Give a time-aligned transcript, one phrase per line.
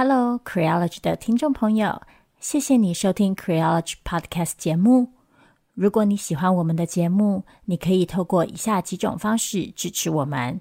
[0.00, 2.02] Hello, Creology 的听众朋友，
[2.38, 5.08] 谢谢你收听 Creology Podcast 节目。
[5.74, 10.60] 如果你喜欢我们的节目，你可以透过以下几种方式支持我们：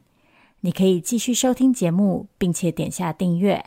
[0.61, 3.63] 你可以继续收听节目，并且点下订阅，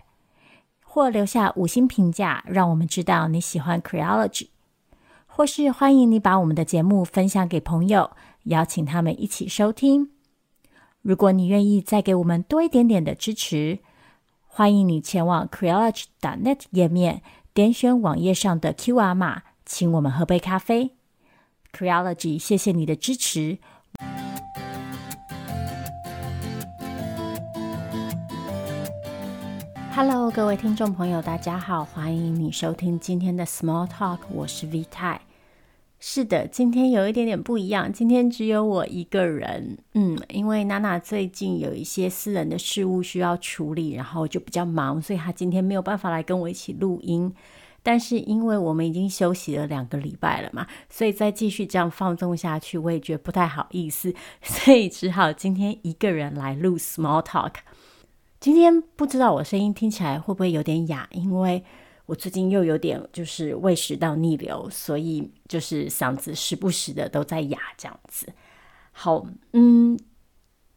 [0.83, 4.48] 或留下五星评价，让我们知道你喜欢 Creology；
[5.28, 8.10] 或是欢迎你把我们的节目分享给朋友，
[8.46, 10.10] 邀请他们一起收听。
[11.02, 13.78] 如果你愿意再给我们多一点点的支持，
[14.53, 17.23] 欢迎你前往 Creology.net 页面，
[17.55, 20.97] 点选网页上的 QR 码，请我们喝杯咖啡。
[21.73, 23.59] Creology，谢谢你的支持。
[29.95, 35.20] Hello，各位听众朋友，大家好，欢迎你收听今天的 Small Talk，我是 V 太。
[36.03, 37.93] 是的，今天有一点点不一样。
[37.93, 47.31] 今天只有我一个人，嗯，因为娜娜最近有一些私人的事务需要处理，然后就比较忙，所以她今天没有办法来跟我一起录音。
[47.83, 57.57] 但是因为我们已经休息了两个礼拜了嘛，所以再继续这样放纵下去，我也觉得不太好意思， 所以只好今天一个人来录 Small Talk。
[58.41, 61.62] 今天不知道我声音听起来会不会有点哑，因为。
[62.11, 68.27] 我最近又有点就是胃食道逆流，所以就是嗓子时不时的都在哑这样子。
[68.91, 69.97] 好，嗯，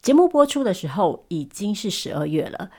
[0.00, 2.70] 节目播出的时候已经是十二月了，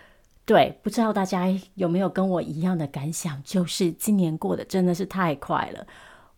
[0.45, 5.85] 对，不知道大家有没有跟我一样的感想，就是今年过得真的是太快了。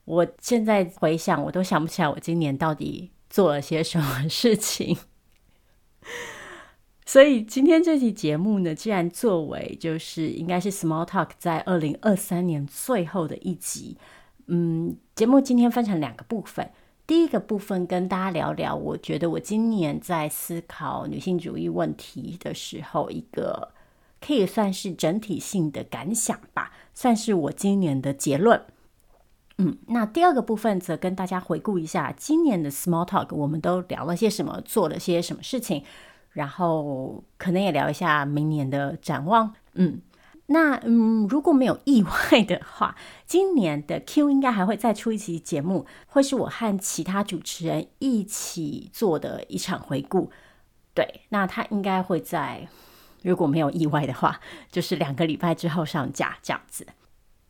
[0.06, 4.98] 我现在回想，我都想不起来我今年到底做了些什么事情。
[7.08, 13.96] 所以今天这期节目呢，既然作为就是应该是 Small Talk 在二零二三年最后的一集，
[14.48, 16.70] 嗯，节目今天分成两个部分。
[17.08, 23.70] 第一个部分跟大家聊聊，我觉得我今年在思考女性主义问题的时候，一个
[24.20, 28.62] 可以算是整体性的感想吧，算是我今年的结论。
[29.60, 35.86] 嗯，那第二个部分则跟大家回顾一下今年的 Small Talk，我们都聊了些什么，做了些什么事情。
[36.38, 40.00] 然后可能也聊一下明年的展望，嗯，
[40.46, 50.30] 那嗯，如果没有意外的话， 今年的 Q 应该还会再出一期节目，会是我和其他主持人一起做的一场回顾。
[50.94, 52.68] 对，那他应该会在，
[53.24, 54.40] 如果没有意外的话，
[54.72, 56.86] 就是两个礼拜之后上架这样子。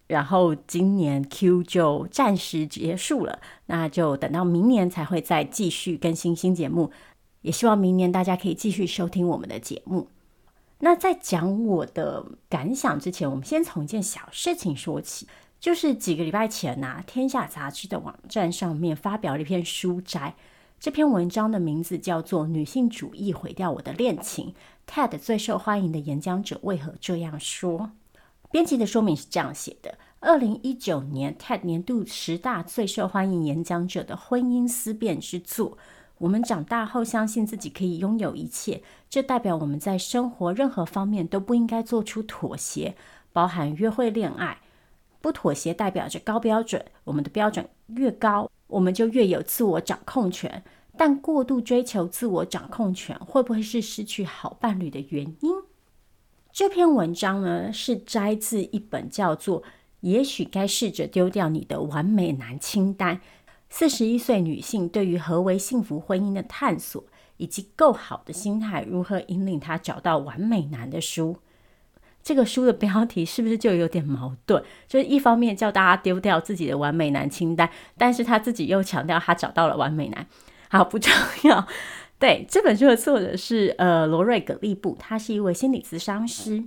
[0.07, 6.89] 然后今年 Q 就暂时结束了，那就等到明年才会再继续更新新节目。
[7.47, 10.09] 也希望明年大家可以继续收听我们的节目。
[10.79, 15.25] 那在讲我的感想之前，我们先从一件小事情说起，
[15.57, 20.35] 就是几个礼拜前呐、《天下杂志》的网站上面发表了一篇书摘，
[20.77, 24.53] 这篇文章的名字叫做《女性主义毁掉我的恋情》
[25.09, 27.91] ，TED 最受欢迎的演讲者为何这样说？
[28.51, 35.77] 编辑的说明是这样写的：二零一九年 TED 年度十大最受欢迎演讲者的婚姻思辨之作。
[36.19, 42.95] 我们长大后相信自己可以拥有一切，这代表我们在生活任何方面都不应该做出妥协，
[43.31, 44.57] 包含约会、恋爱。
[45.19, 50.63] 不妥协代表着高标准，我们的标准越高，我们就越有自我掌控权。
[50.95, 55.51] 但过度追求自我掌控权，会不会是失去好伴侣的原因？
[56.51, 59.61] 这篇文章呢，是摘自一本叫做
[59.99, 63.17] 《也许该试着丢掉你的完美男清单》。
[63.69, 67.03] 四十一岁女性对于何为幸福婚姻的探索，
[67.37, 71.37] 以及够好的心态如何引领她找到完美男的书。
[72.23, 74.61] 这个书的标题是不是就有点矛盾？
[74.87, 80.27] 就是一方面叫大家丢掉自己的完美男清单，但是他自己又强调他找到了完美男。
[80.69, 81.13] 好，不重
[81.43, 81.67] 要。
[82.19, 86.63] 对，这本书的作者是呃罗瑞·葛利布，他是一位心理咨商师。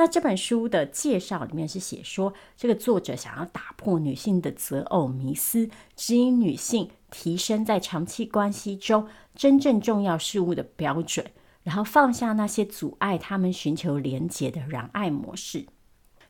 [0.00, 11.26] 那这本书的介绍里面是写说，这个作者想要打破女性的择偶迷思，指引女性提升在长期关系中真正重要事物的标准，
[11.64, 15.66] 然后放下那些阻碍他们寻求连结的染爱模式。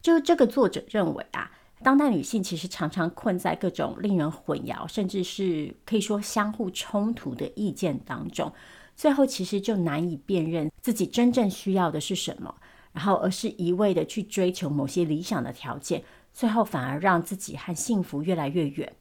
[0.02, 1.52] 就是这个作者认为啊，
[1.84, 8.52] 当代女性其实常常困在各种令人混淆，甚至是可以说相互冲突的意见当中，
[8.96, 12.52] 最后其实就难以辨认自己真正需要的是什么。
[12.92, 16.02] 然后，而是一味的去追求某些理想的条件，
[16.32, 18.92] 最后反而让自己和幸福越来越远。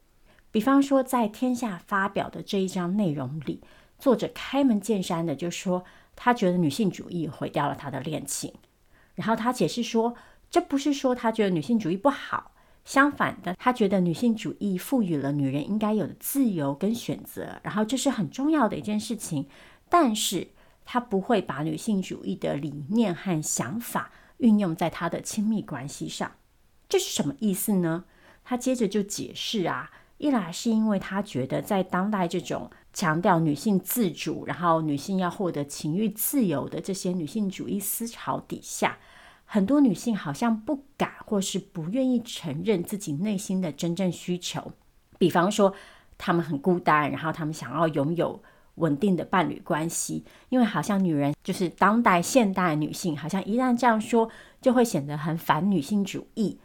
[0.52, 3.60] 比方说，在《天下》发表的这一章内容里，
[3.98, 5.84] 作者开门见山的就说，
[6.16, 8.52] 他觉得女性主义毁掉了他的恋情。
[9.14, 10.14] 然后他解释说，
[10.50, 12.52] 这不是说他觉得女性主义不好，
[12.84, 19.46] 相反的，他觉得女性主义赋予了女人应该有的自由跟选择，然后这是很重要的一件事情。
[19.88, 20.48] 但是，
[20.84, 26.32] 他不会把女性主义的理念和想法运用在他的亲密关系上。
[26.88, 28.04] 这是什么意思呢？
[28.44, 38.98] 他接着就解释啊，一来是因为他觉得在当代这种强调女性自主，然后女性要获得情欲自由的这些女性主义思潮底下，
[39.44, 44.72] 很多女性好像不敢或是不愿意承认自己内心的真正需求。
[45.16, 45.72] 比方说，
[46.18, 48.42] 她们很孤单，然后她们想要拥有
[48.80, 54.28] 稳定的伴侣关系，因为好像女人就是当代现代女性，好像一旦这样说，
[54.60, 56.58] 就会显得很反女性主义。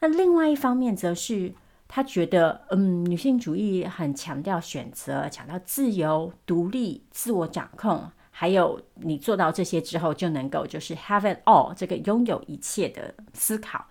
[0.00, 1.52] 那另外一方面，则是
[1.86, 13.86] 他觉得，嗯，女性主义很强调选择，强调自由、独立、自我掌控，还有你做到这些之后就能够就是 have it all 这个拥有一切的思考。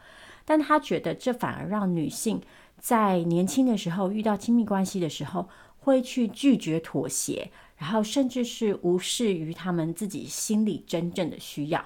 [0.45, 2.41] 但他觉得这反而让女性
[2.79, 11.83] 在年轻的时候遇到亲密关系的时候，会去拒绝妥协，然后甚至是无视于他们自己心里真正的需要。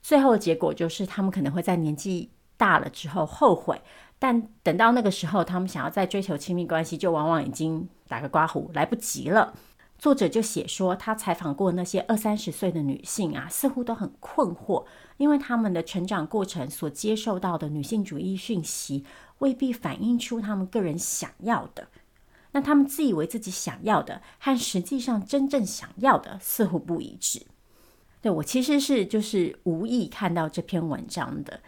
[0.00, 3.80] 最后的结果就是，他们可能会在年纪大了之后后悔，
[4.18, 9.54] 但等到那个时候，他们想要再追求亲密关系，就往往已经打个刮胡，来不及了。
[10.04, 14.84] 作者就写说，他采访过那些二三十岁的女性啊，似乎都很困惑，
[15.16, 19.06] 因为他们的成长过程所接受到的女性主义讯息，
[19.38, 21.88] 未必反映出他们个人想要的。
[22.52, 27.40] 那他们自以为自己想要的，和实际上真正想要的，似乎不一致。
[28.20, 31.60] 对，我其实是就是无意看到这篇文章的。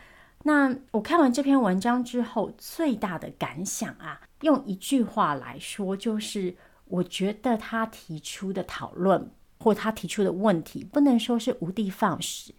[0.42, 6.54] 那我看完这篇文章之后，最大的感想啊，用一句话来说，就是
[6.86, 12.54] 我觉得他提出的讨论或他提出的问题，不能说是无的放矢，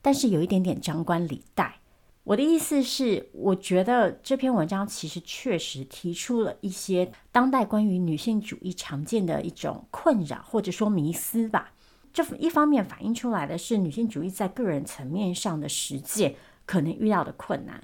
[0.00, 1.76] 但是有一点点张冠李戴。
[2.24, 11.72] 我的意思是，我觉得这篇文章其实确实提出了一些当代关于女性主义常见的一种困扰，或者说迷思吧。
[12.12, 16.34] 这一方面反映出来的是女性主义在个人层面上的实践。
[16.66, 17.82] 可能遇到的困难。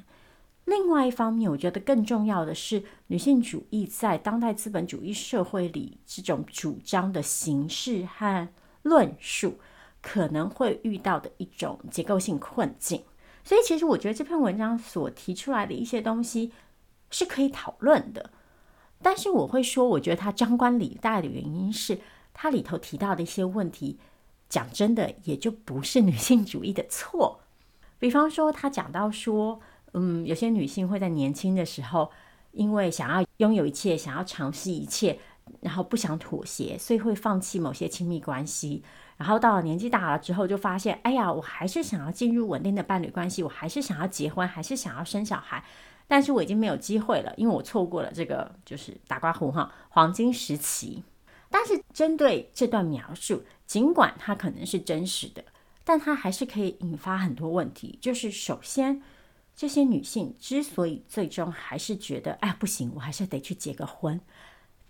[0.67, 8.49] 另外一方面，我觉得更重要的是，女性主义在当代资本主义社会里，这种主张的形式和
[8.83, 9.61] 论述
[10.03, 13.05] 可能会遇到的一种结构性困境。
[13.45, 16.53] 所以，其实我觉得这篇文章所提出来的一些东西
[17.11, 18.31] 是可以讨论的。
[19.01, 22.01] 但是，我会说，我觉得它张冠李戴的原因是，
[22.35, 24.01] 它里头提到的一些问题，
[24.49, 27.41] 讲真的，也就不是女性主义的错。
[28.01, 29.61] 比方说，他讲到说，
[29.99, 32.11] 嗯，有些女性会在年轻的时候，
[32.53, 35.19] 因为想要拥有一切，想要尝试一切，
[35.63, 38.85] 然后不想妥协，所以会放弃某些亲密关系。
[39.17, 45.65] 然后到了年纪大了之后，就发现，哎呀，我还是想要进入稳定的伴侣关系，我还是想要结婚，还是想要生小孩，
[46.07, 51.03] 但是我已经没有机会了，因为我错过了这个就是打刮胡哈黄金时期。
[51.49, 55.43] 但是针对这段描述，尽管它可能是真实的。
[55.85, 59.01] 但它还是可以引发很多问题，就是首先，
[59.57, 64.21] 这些女性之所以最终还是觉得，哎，不行，我还是得去结个婚，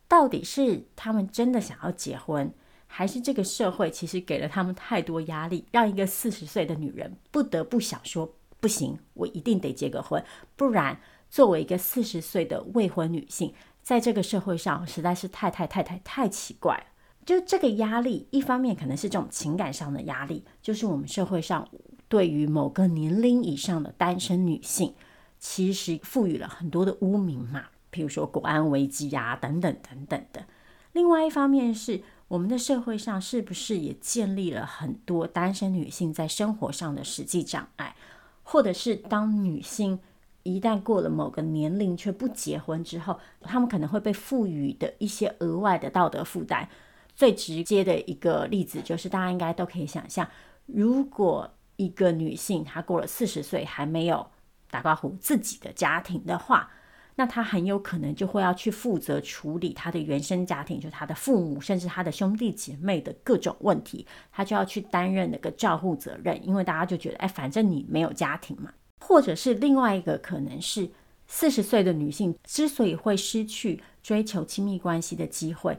[0.09, 2.53] 到底是她们真的想要结婚，
[2.89, 10.25] 还是这个社会其实给了她们太多压力，让一个四十岁的女人不得不想说，不行，我一定得结个婚，
[10.57, 16.85] 不然作为一个四十岁的未婚女性，在这个社会上实在是太太太太太奇怪了。
[17.25, 21.69] 就这个压力，一方面可能是这种情感上的压力，就是我们社会上
[22.09, 24.95] 对于某个年龄以上的单身女性，
[25.39, 30.45] 其实赋予了很多的污名嘛，譬如说国安危机啊，等等等等的。
[30.93, 37.95] 另外一方面是我们的社会上是不是也建立了很多单身女性在生活上的实际障碍，
[38.43, 39.99] 或者是当女性
[40.43, 46.69] 一旦过了某个年龄却不结婚之后，她们可能会被赋予的一些额外的道德负担。
[47.15, 50.29] 最直接的一个例子就是，大家应该都可以想象，
[50.67, 54.27] 如果一个女性她过了四十岁还没有
[54.71, 56.71] 打刮胡自己的家庭的话，
[57.15, 68.73] 那她很有可能就会要去负责处理她的原生家庭，就是她的父母甚至她的兄弟姐妹的各种问题，她就要去担任那个照护责任，因为大家就觉得，哎，反正你没有家庭嘛。
[69.01, 70.91] 或者是另外一个可能是，
[71.27, 75.79] 四十岁的女性之所以会失去追求亲密关系的机会。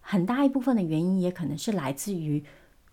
[0.00, 2.42] 很大一部分的原因也可能是来自于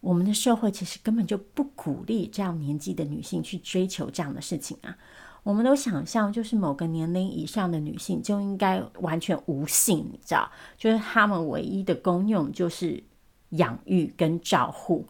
[0.08, 4.98] 我们的社会其实根本就不鼓励这样年纪的女性去追求这样的事情啊。
[5.44, 13.04] 我们都想象就是某个年龄以上的女性就应该完全无性，你知道，就是她们唯一的功用就是
[13.50, 15.06] 养育跟照护，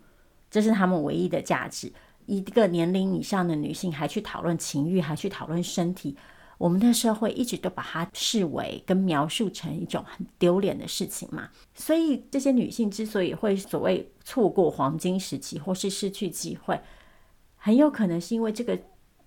[0.49, 1.93] 这是她们唯一的价值。
[2.25, 6.17] 一个年龄以上的女性还去讨论情欲，还去讨论身体。
[6.57, 16.81] 我们的社会一直都把它视为跟描述成一种很丢脸的事情嘛，所以这些女性之所以会所谓错过黄金时期或是失去机会，
[17.55, 18.79] 很有可能是因为这个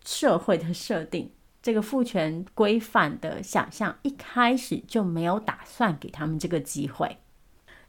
[0.05, 1.31] 社会的设定，
[1.63, 7.19] 这个父权规范的想象，一开始就没有打算给他们这个机会。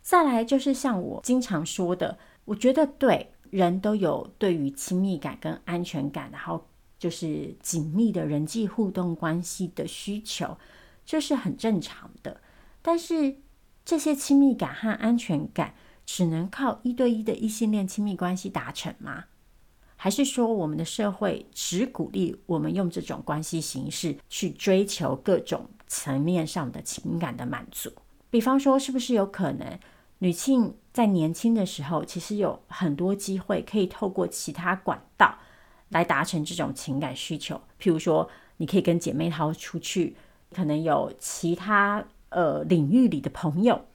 [0.01, 6.67] 再来就是像我经常说的，我觉得对人都有对于亲密感跟安全感，然后
[7.01, 10.55] 就是紧密的人际互动关系的需求，
[11.03, 12.39] 这是很正常的。
[12.83, 13.37] 但是
[13.83, 15.73] 这些亲密感和安全感
[16.05, 19.25] 只能靠一对一的异性恋亲密关系达成吗？
[19.97, 27.91] 还是说我们的社会只鼓励我们用这种关系形式去追求各种层面上的情感的满足？
[28.29, 29.79] 比方说，是不是有可能
[30.19, 35.39] 女性在年轻的时候，其实有很多机会可以透过其他管道
[35.91, 37.55] 来达成这种情感需求？
[37.79, 40.15] 譬如说，你可以跟姐妹淘出去，
[40.53, 43.85] 可能有其他呃领域里的朋友。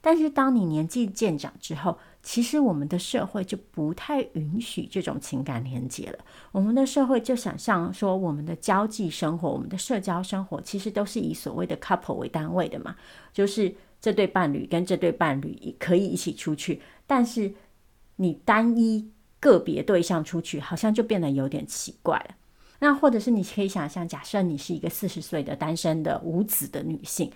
[0.00, 6.18] 但是当你年纪渐长之后，其实我们的社会就不太允许这种情感连接了。
[6.50, 12.96] 我们的社会就想象说，我们的交际生活、我们的社交生活，其实都是以所谓的 couple 为单位的嘛。
[13.32, 17.54] 就是这对伴侣跟这对伴侣可以一起出去，但是
[18.16, 19.08] 你单一
[19.42, 22.36] 个别对象出去，好像就变得有点奇怪了。
[22.78, 27.32] 那或者是你可以想象，假设你是一个四十岁的单身的无子的女性。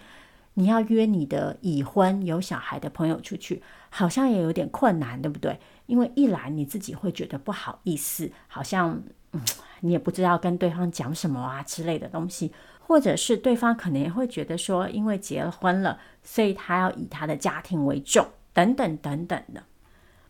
[0.58, 5.58] 你要约你的已婚有小孩的朋友出去，好像也有点困难，对不对？
[5.84, 9.40] 因为一来你自己会觉得不好意思，好像嗯，
[9.80, 19.62] 你也不知道跟对方讲什么啊之类的东西，或者是对方可能也会觉得说，因为结婚了，所以他要以他的家庭为重，等等等等的。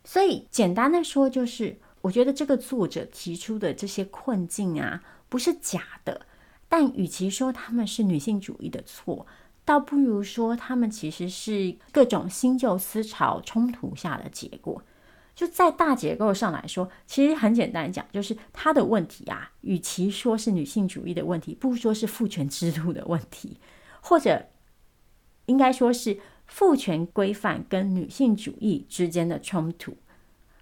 [0.07, 6.23] 所以简单的说，就是我觉得这个作者提出的这些困境啊，不是假的，
[6.69, 9.27] 但与其说他们是女性主义的错。
[9.65, 14.81] 倒不如说，他们其实是各种新旧思潮冲突下的结果。
[15.35, 23.59] 就在大结构上来说，其实很简单讲，就是他的问题啊，与其说是女性主义的问题，不如说是父权制度的问题，
[24.01, 24.47] 或者
[25.47, 29.97] 应该说是父权规范跟女性主义之间的冲突。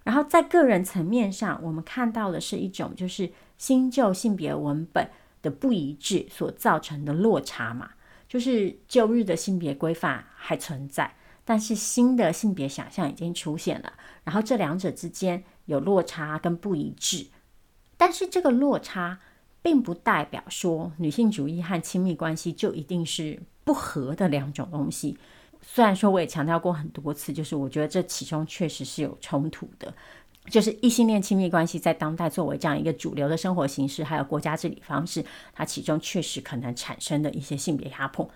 [0.03, 5.09] 然后在个人层面上，我们看到的是一种就是新旧性别文本
[5.41, 7.91] 的不一致所造成的落差嘛。
[8.29, 11.15] 就是旧日的性别规范还存在，
[11.45, 13.93] 但是新的性别想象已经出现了，
[14.25, 17.27] 然后这两者之间有落差跟不一致。
[17.97, 19.21] 但是这个落差
[19.63, 25.17] 并不代表说女性主义和亲密关系就一定是不合的两种东西。
[25.67, 29.93] 虽然说我也强调过很多次，就是我觉得这其中确实是有冲突的。
[30.51, 38.31] 就是异性恋亲密关系在当代作为这样一个主流的生活形式，还有国家治理方式，它其中确实可能产生的一些性别压迫。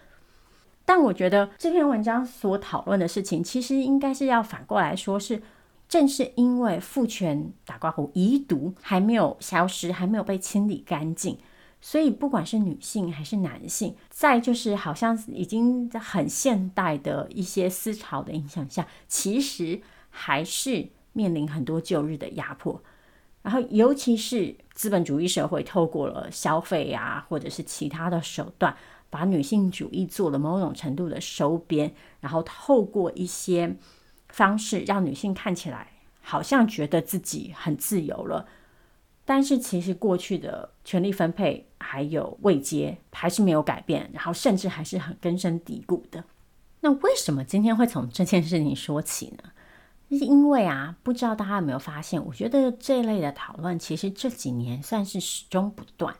[0.86, 5.42] 但我觉得这篇文章所讨论的事情，其实应该是要反过来说，是
[5.86, 11.36] 正是因为父权打挂弧遗毒还没有消失，还没有被清理干净，
[11.80, 19.80] 所以不管是女性还是男性，在就是好像已经在很现代的一些思潮的影响下，其实
[20.10, 20.90] 还是。
[21.14, 22.80] 面临很多旧日的压迫，
[23.42, 28.76] 然后尤其是资本主义社会透过了消费啊，或者是其他的手段，
[29.10, 33.74] 把女性主义做了某种程度的收编，然后透过一些
[34.28, 35.88] 方式让女性看起来
[36.20, 38.46] 好像觉得自己很自由了，
[39.28, 46.24] 但是其实过去的权力分配还有位阶还是没有改变，然后甚至还是很根深蒂固的。
[46.80, 49.50] 那为什么今天会从这件事情说起呢？
[50.08, 52.24] 是因为啊，不知道大家有没有发现？
[52.24, 56.16] 我觉得这一类的讨论其实这几年算是始终不断。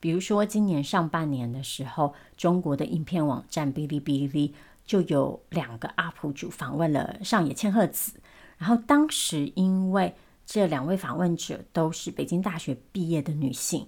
[0.00, 4.52] 比如说，今年上半年的时候，中国的影片网站哔哩哔哩
[4.84, 8.14] 就有两个 UP 主访问了上野千鹤子。
[8.58, 10.16] 然后当时因为
[10.52, 13.86] 这两位访问者都是北京大学毕业的女性，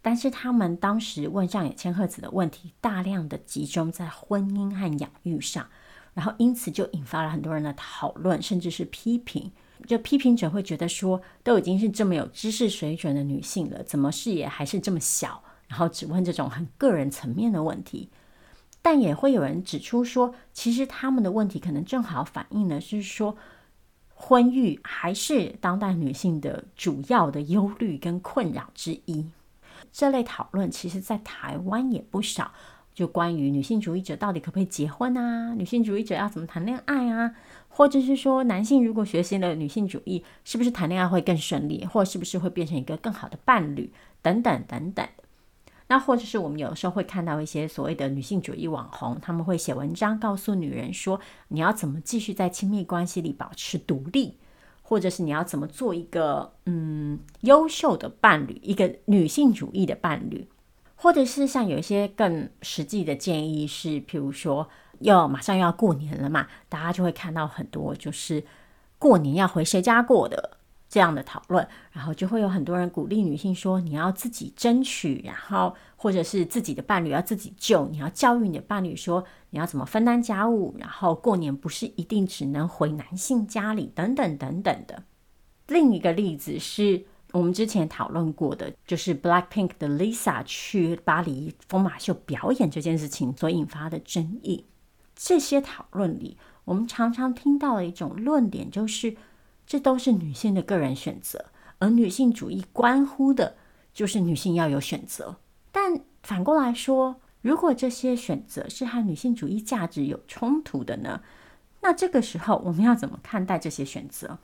[0.00, 5.66] 但是他们当时问上野千鹤子的问题，大量的集中在婚姻和养育上。
[6.14, 9.50] 然后，因此就引发了很多人的讨论，甚至是批评。
[9.88, 15.42] 就批评者会觉得说，都已经是这么有知识水准的女性了，怎么视野还是这么小？
[15.66, 18.08] 然后只问这种很个人层面的问题。
[18.80, 23.36] 但也会有人指出说，其实他们的问题可能正好反映的是说，
[24.20, 29.30] 婚育还是当代女性的主要的忧虑跟困扰之一。
[29.92, 32.52] 这类讨论其实，在台湾也不少。
[32.92, 35.54] 就关于女性主义者到底可不可以结婚啊？
[35.54, 37.32] 女性主义者要怎么谈恋爱啊？
[37.68, 43.92] 或者是说，男性如果学习了女性主义，是不是谈恋爱会更顺利，或是不是会变成一个更好的伴侣？
[44.20, 45.06] 等等等等。
[45.88, 51.18] 那或者是我们有时候会看到一些所谓的女性主义网红，他们会写文章告诉女人说，
[51.48, 54.36] 你要怎么继续在亲密关系里保持独立，
[54.82, 60.46] 或者是你要怎么做一个嗯优秀的伴侣，一个女性主义的伴侣，
[60.94, 64.68] 或者是像有一些更实际的建议是，譬如说
[64.98, 68.44] 要马上要过年了嘛，大家就会看到很多就是
[68.98, 70.57] 过年要回谁家过的
[70.88, 85.02] 这样的讨论，然后就会有很多人鼓励女性说你要自己争取，然后或者是自己的伴侣要自己救，你要教育你的伴侣说你要怎么分担家务，然后过年不是一定只能回男性家里等等等等的。
[85.66, 94.64] 另一个例子是我们之前讨论过的，就是 Blackpink 的 Lisa 去巴黎疯马秀表演这件事情所引发的争议。
[95.14, 99.14] 这些讨论里，我们常常听到的一种论点就是。
[99.68, 101.44] 这都是女性的个人选择，
[101.78, 103.54] 而女性主义关乎的
[103.92, 105.36] 就是女性要有选择。
[105.70, 111.20] 但反过来说，如果这些选择是和女性主义价值有冲突的呢？
[111.82, 114.38] 那这个时候我们要怎么看待这些选择？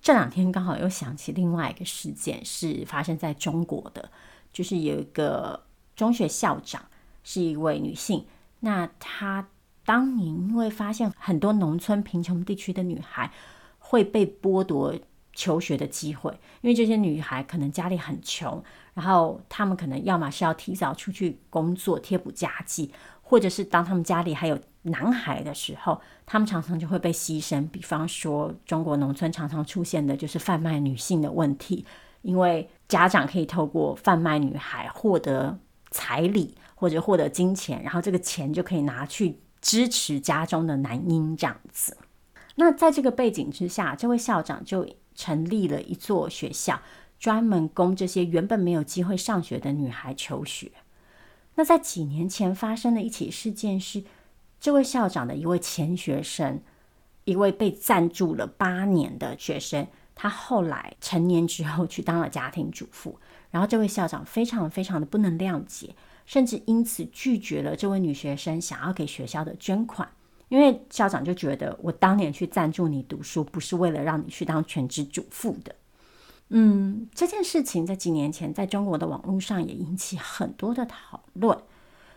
[0.00, 4.10] 这两天刚好又想起另外一个事件，是发生在中国的，
[4.50, 5.62] 就是有一个
[5.94, 6.86] 中学校长
[7.22, 8.24] 是一位女性，
[8.60, 9.46] 那她
[9.84, 13.30] 当年因为发现很多农村贫穷地区的女孩。
[13.90, 14.94] 会被剥夺
[15.34, 16.30] 求学的机会，
[16.60, 18.62] 因为这些女孩可能家里很穷，
[18.94, 27.68] 然后她们可能要么是要提早出去工作贴补家计，或者是当她们家里还有男孩的时候，她们常常就会被牺牲。
[27.70, 31.84] 比方说，中国农村常常出现的就是贩卖女性的问题，
[32.22, 35.58] 因为家长可以透过贩卖女孩获得
[35.90, 41.96] 彩礼或者获得金钱，然后这个钱就可以拿去支持家中的男婴这样子。
[42.56, 46.80] 那在这个背景之下，这位校长就成立了一座学校，
[47.18, 50.70] 专门供这些原本没有机会上学的女孩求学。
[51.54, 54.02] 那在几年前发生的一起事件是，
[54.60, 56.60] 这位校长的一位前学生，
[57.24, 63.18] 一位被赞助了八年的学生，他后来成年之后去当了家庭主妇，
[63.50, 70.08] 然后这位校长非常非常的不能谅解，甚至因此拒绝了这位女学生想要给学校的捐款。
[70.50, 75.74] 因为校长就觉得，我当年去赞助你读书，不是为了让你去当全职主妇的。
[76.48, 81.56] 嗯，这件事情在几年前在中国的网络上也引起很多的讨论。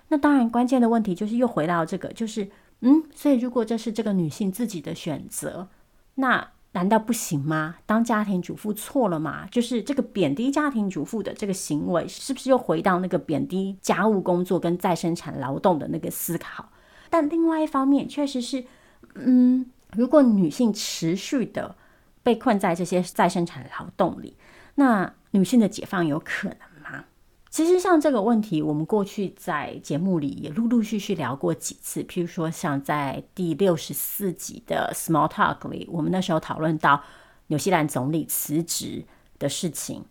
[0.07, 2.49] 那当然，关键的问题就是又回到这个，就是
[2.81, 5.69] 嗯，所以如果这是这个女性自己的选择，
[6.15, 7.75] 那难道不行吗？
[7.85, 9.47] 当家庭主妇错了吗？
[9.51, 16.67] 就是这个贬低家庭主妇的这个行为，是不是又回到那个贬低家务工作跟再生产劳动的那个思考？
[17.13, 18.65] 但另外一方面，确实是，
[19.13, 21.75] 嗯，如果女性持续的
[22.23, 24.35] 被困在这些再生产劳动里，
[24.73, 27.05] 那女性的解放有可能吗？
[27.51, 37.03] 其实像这个问题，我们过去在节目里也陆陆续续聊过几次，譬如说像在第六十四集的 Small Talk 里，我们那时候讨论到
[37.45, 39.05] 纽西兰总理辞职
[39.37, 40.03] 的事情。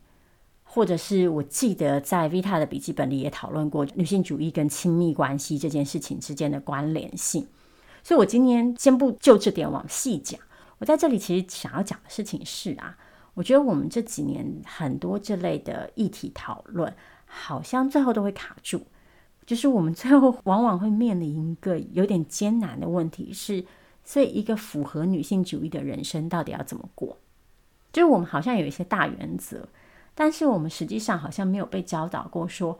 [0.74, 7.46] 或者是我记得在 Vita 的笔记本里也讨论过女性主义跟亲密关系这件事情之间的关联性，
[8.02, 10.40] 所以我今天先不就这点往细讲。
[10.78, 12.96] 我在这里其实想要讲的事情是啊，
[13.34, 16.90] 我觉得我们这几年很多这类的议题讨论，
[17.26, 18.80] 好像最后都会卡住，
[19.44, 23.62] 就是我们最后 往往会面临一个有点艰难的问题是，
[24.04, 27.18] 所以一个符合女性主义的人生到底要怎么过？
[27.92, 29.68] 就是我们好像有一些大原则。
[30.14, 32.78] 但是我们实际上好像没有被教导过，说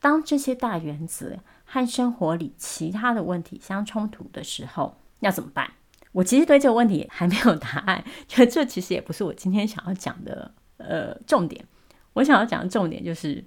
[0.00, 5.70] 当这些大原则和生活里其他的问题相冲突的时候，要怎么办？
[6.12, 11.64] 我其实对这个问题还没有答案，就这其实也不是我今天想要讲的呃重点。
[12.12, 13.44] 我想要讲的重点就是，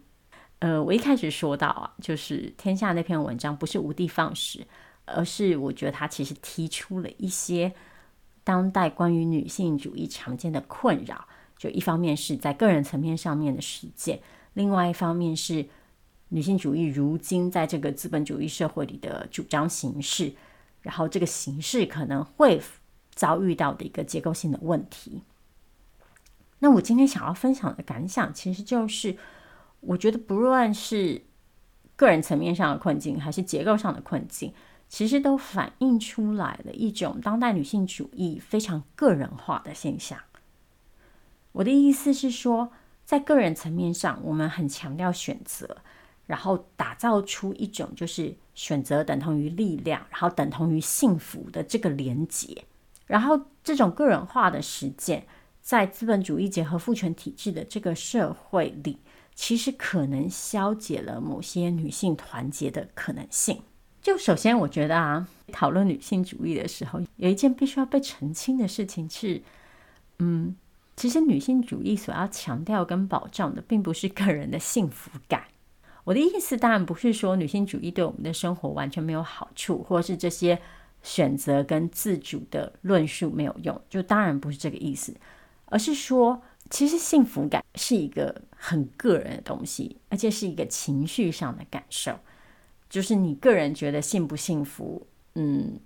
[0.60, 4.66] 呃，我一开始说到啊，就是天下那篇文章不是无的放矢，
[5.06, 7.72] 而是我觉得他其实提出了一些
[8.44, 11.28] 当代关于女性主义常见的困扰。
[11.58, 14.20] 就一方面是在个人层面上面的实践，
[14.54, 15.66] 另外一方面是
[16.30, 20.34] 女性主义如今在这个资本主义社会里的主张形式，
[20.82, 22.62] 然后这个形式可能会
[23.14, 25.24] 遭遇到的一个结构性的问题。
[26.60, 29.16] 那我今天想要分享的感想，其实就是
[29.80, 31.22] 我觉得不论是
[31.96, 34.54] 个人层面上的困境，还是结构上的困境，
[34.90, 40.20] 其实都反映出来了一种当代女性主义非常个人化的现象。
[41.58, 42.72] 我的意思是说，
[43.04, 45.78] 在个人层面上，我们很强调选择，
[46.28, 52.64] 然后打造出一种就是选择等同于力量，然后等同于幸福的这个连结。
[53.08, 55.26] 然后这种个人化的实践，
[55.60, 59.00] 在资本主义结合父权体制的这个社会里，
[59.34, 63.60] 其实可能消解了某些女性团结的可能性。
[64.00, 69.42] 就首先，我觉得啊，讨论女性主义的时候，有一件必须要被澄清的事情是，
[70.20, 70.56] 嗯。
[70.98, 75.44] 其实女性主义所要强调跟保障的，并不是个人的幸福感。
[76.04, 80.60] 我的意思当然不是说女性主义对我们的生活完全没有好处，或是这些
[81.04, 85.16] 选择跟自主的论述没有用，就当然不是这个意思，
[85.66, 92.18] 而是说，其实幸福感是一个很个人的东西，而且是一个情绪上的感受，
[92.90, 95.06] 就是你个人觉得幸不幸福，
[95.36, 95.80] 嗯，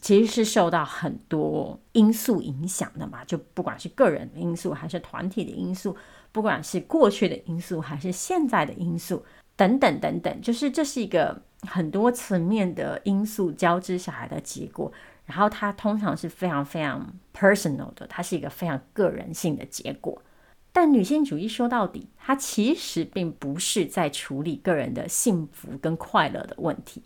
[0.00, 5.96] 其实是受到很多因素影响的嘛，就不管是个人因素，还是团体的因素，
[6.32, 9.24] 不管是过去的因素，还是现在的因素。
[9.56, 14.92] 等等等等，就是这是一个很多层面的因素交织下来的结果，
[15.26, 20.22] 然后它通常是非常非常 personal 的，它是一个非常个人性的结果。
[20.70, 27.02] 但女性主义说到底，它其实并不是在处理个人的幸福跟快乐的问题。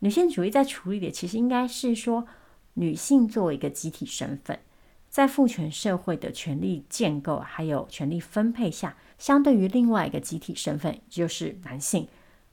[0.00, 2.26] 女性主义在处理的，其实应该是说，
[2.74, 4.58] 女性作为一个集体身份，
[5.08, 8.96] 在父权社会的权力建构还有权力分配下。
[9.18, 12.08] 相对于另外一个集体身份，就是男性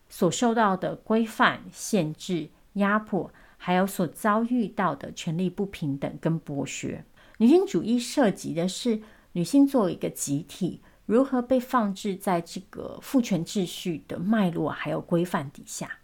[0.09, 7.05] 所受到的规范、限制、压迫，还有所遭遇到的权力不平等跟剥削，
[7.37, 15.99] 女性主义涉及的是女性作为一个集体，如何被放置在这个父权秩序的脉络还有规范底下。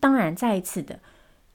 [0.00, 1.00] 当然，再一次的。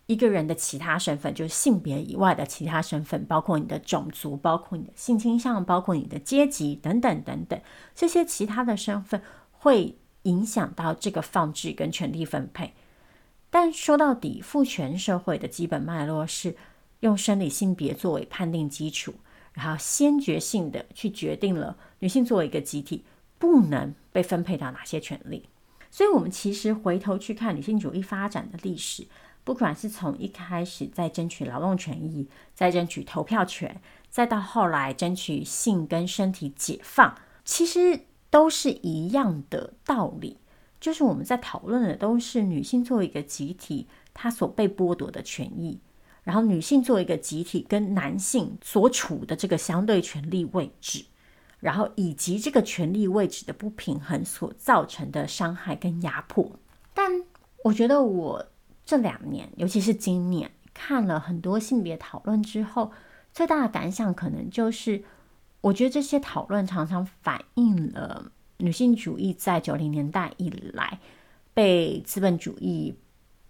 [0.05, 7.59] 一个人的其他身份，就是性别以外的其他身份，包括你的种族，包括你的性倾向，包括你的阶级等等等等，
[7.95, 12.73] 这些其他的身份会影响到这个放置跟权力分配。
[13.49, 16.53] 但说到底，父权社会的基本脉络是
[16.99, 19.13] 用生理性别作为判定基础，
[19.53, 23.05] 然后先决性的去决定了女性作为一个集体
[23.39, 25.47] 不能被分配到哪些权利。
[25.93, 29.05] 所以，我们其实回头去看女性主义发展的历史。
[29.43, 33.79] 不管是从一开始在争取劳动权益，在争取投票权，
[34.09, 40.39] 再到后来争取性跟身体解放，其实都是一样的道理。
[40.79, 45.79] 就是我们在讨论的都是女性作为一个集体，她所被剥夺的权益，
[46.23, 51.05] 然后女性作为一个集体跟男性所处的这个相对权力位置，
[51.63, 56.51] 然后以及这个权力位置的不平衡所造成的伤害跟压迫。
[56.93, 57.23] 但
[57.63, 58.45] 我觉得我。
[58.85, 62.91] 这两年，尤其是今年，看了很多性别讨论之后，
[63.31, 65.05] 最大的感想可能就是，
[65.61, 70.99] 我觉得这些讨论常常反映了女性主义在九零年代以来
[71.53, 72.93] 被资本主义、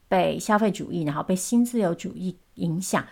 [0.08, 3.04] 被消费主义，然后被新自由主义影响，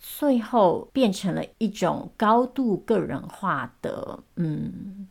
[0.00, 5.06] 最后变成了一种高度个人化的，嗯，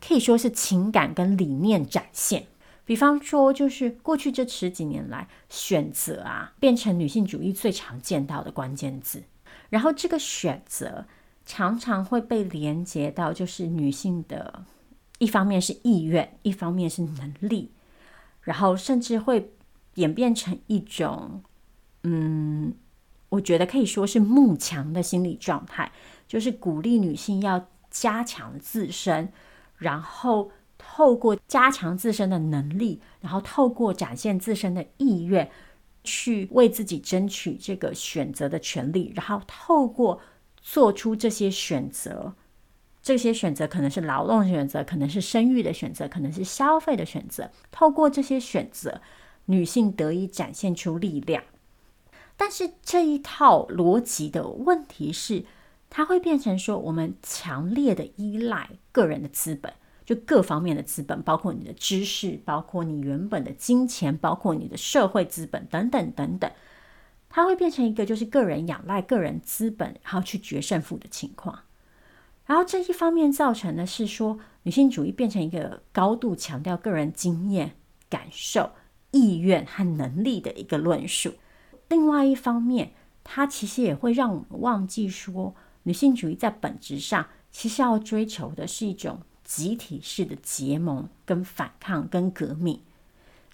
[0.00, 2.46] 可以说是情感跟理念展现。
[2.84, 9.22] 比方说，就是过去这十几年来，选择啊，变成女性主义最常见到的关键字。
[9.68, 11.06] 然后，这个选择
[11.46, 14.64] 常常会被连接到，就是女性的，
[15.18, 17.70] 一方面是意愿，一方面是能力，
[18.40, 19.52] 然后甚至会
[19.94, 21.42] 演变成一种，
[22.02, 22.74] 嗯，
[23.32, 25.90] 我觉得可以说是慕强的心理状态，
[26.28, 29.32] 就是鼓励女性要加强自身，
[29.76, 30.50] 然后。
[30.84, 35.48] 透过加强自身的能力，然后透过展现自身的意愿，
[36.02, 40.20] 去为自己争取这个选择的权利，然后透过
[40.60, 42.34] 做出这些选择，
[43.00, 47.48] 这些选择可能是劳动选择，可能是生育的选择，可能是消费的选择。
[47.70, 49.00] 透过这些选择，
[49.46, 51.44] 女性得以展现出力量。
[52.42, 55.44] 但是这一套逻辑的问题是，
[55.88, 59.72] 它会变成说，我们强烈的依赖个人的资本。
[60.04, 66.50] 就各方面的资本，包括你的知识，包括你原本的金钱，包括你的社会资本等等等等，
[67.28, 71.60] 它会变成一个就是个人仰赖个人资本，然后去决胜负的情况。
[72.46, 77.76] 然后这一方面造成的是说，女性主义变成一个高度强调个人经验、
[78.10, 78.72] 感受、
[79.12, 81.34] 意愿和能力的一个论述。
[81.92, 89.20] 另外一方面，它其实也会让我们忘记说，女性主义在本质上其实要追求的是一种。
[89.44, 92.80] 集体式的结盟、跟反抗、跟革命，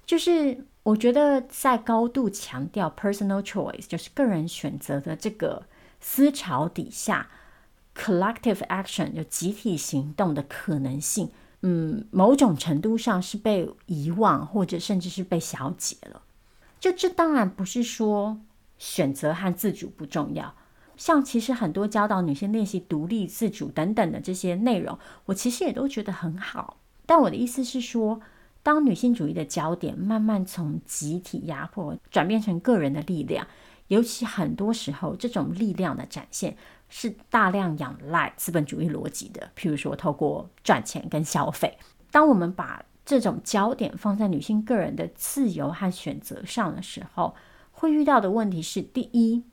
[0.06, 5.64] 就是我觉得在高度强调 personal choice，就是个人选择的这个
[5.98, 7.28] 思潮底下
[7.96, 11.30] ，collective action 就集体行动的可能性，
[11.62, 16.22] 嗯，某种程度上是被遗忘，或者甚至是被消解了。
[16.80, 18.40] 就这当然不是说
[18.78, 20.54] 选择和自主不重要。
[20.96, 26.78] 像其实很多教导女性练习独立自主等等的这些内容，我其实也都觉得很好。
[27.06, 28.20] 但我的意思是说，
[28.64, 33.46] 当女性主义的焦点慢慢从集体压迫转变成个人的力量，
[33.86, 36.56] 尤其很多时候这种力量的展现
[36.88, 41.78] 是大量仰赖资本主义逻辑的，譬如说透过赚钱跟消费。
[42.10, 47.34] 当我们把这种焦点放在女性个人的自由和选择上的时候，
[47.72, 49.44] 会遇到的问题是：第一，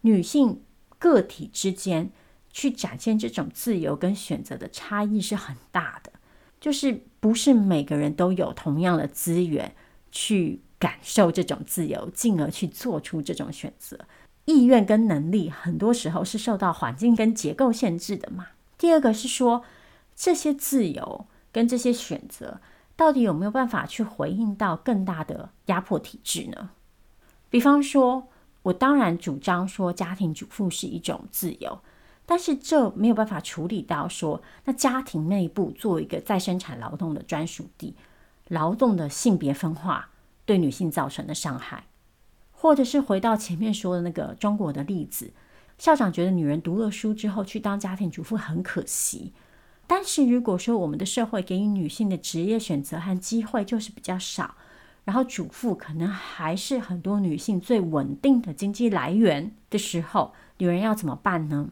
[0.00, 0.60] 女性
[0.98, 2.10] 个体之间
[2.50, 6.10] 去展现这种自由跟选择的差异是很大的，
[6.58, 9.72] 就是不是每个人都有同样的资源
[10.10, 13.96] 去感受这种自由，进而去做出这种选择。
[14.46, 18.48] 意愿跟能力很多时候是受到环境跟结构限制的嘛。
[18.76, 19.62] 第二个是说，
[20.16, 22.60] 这些自由跟这些选择
[23.00, 26.68] 到底有没有办法去回应到更大的压迫体制呢？
[27.48, 28.28] 比方说，
[28.60, 31.80] 我当然主张说家庭主妇是一种自由，
[32.26, 37.96] 但是这没有办法处理到说，那家庭内部做一个再生产劳动的专属地，
[38.48, 40.10] 劳动的性别分化
[40.44, 41.84] 对女性造成的伤害。
[42.52, 45.32] 或者是回到前面说的那个中国的例子，
[45.78, 49.32] 校长觉得女人读了书之后去当家庭主妇很可惜。
[49.90, 54.54] 但是如果说我们的社会给予女性的职业选择和机会就是比较少，
[55.02, 61.70] 然后主妇可能还是很多女性最稳定的经济来源的时候，女人要怎么办呢？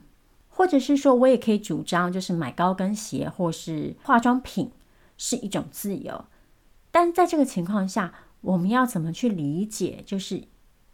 [0.49, 4.73] 或者是说我也可以主张，就是买高跟鞋或是化妆品
[5.17, 6.25] 是一种自由，
[6.91, 10.03] 但在这个情况下，我们要怎么去理解？
[10.05, 10.43] 就是。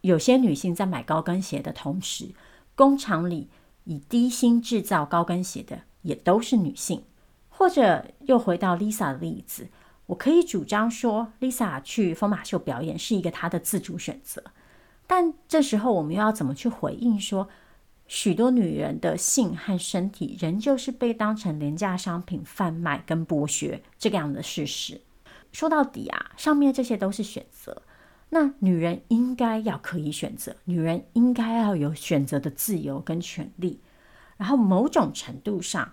[0.02, 2.34] 有些女性在买高跟鞋的同时，
[2.74, 3.48] 工厂里
[3.84, 7.02] 以低薪制造高跟鞋的也都是女性。
[7.56, 9.68] 或者又回到 Lisa 的例子，
[10.06, 14.42] 我可以主张说，Lisa 去疯马秀表演是一个她的自主选择。
[15.06, 17.48] 但这时候我们又要怎么去回应说，
[18.08, 25.00] 许多女人的性和身体仍旧是被当成廉价商品贩卖跟剥削这个样的事实？
[25.52, 27.82] 说到底啊，上面这些都是选择。
[28.30, 33.78] 那女人应该要可以选择，女人应该要有选择的自由跟权利，
[34.36, 35.92] 然后某种程度上，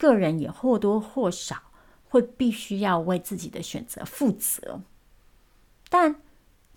[0.00, 1.56] 个人也或多或少
[2.08, 4.80] 会必须要为自己的选择负责。
[5.90, 6.16] 但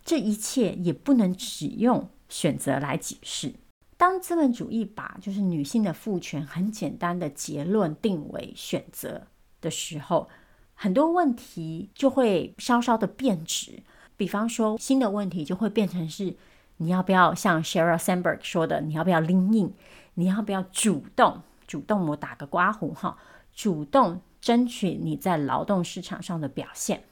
[0.04, 3.54] 这一切也不能只用选择来解释。
[3.96, 9.28] 当资本主义把就是女性的赋权很简单的结论定为选择
[9.62, 10.28] 的时候，
[10.74, 13.84] 很多问题就会稍稍的变质。
[14.18, 16.36] 比方说，新的问题就会变成是：
[16.78, 19.74] 你要不要像 Sheryl Sandberg 说的，你要不要拎硬
[20.16, 22.08] 你要不要主动主动？
[22.08, 23.18] 我打个括弧哈，
[23.54, 27.04] 主动争取你在劳动市场上的表现，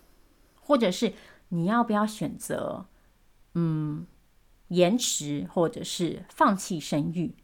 [0.61, 1.13] 或者是
[1.49, 2.85] 你要不要选择
[3.53, 4.05] 嗯
[4.67, 7.35] 延迟，或者是放弃生育，